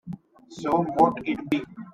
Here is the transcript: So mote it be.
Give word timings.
So 0.49 0.81
mote 0.97 1.19
it 1.25 1.37
be. 1.51 1.63